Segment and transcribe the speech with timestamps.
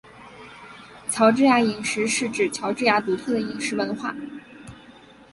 [1.11, 4.15] 乔治亚饮食是指乔治亚独特的饮食文化。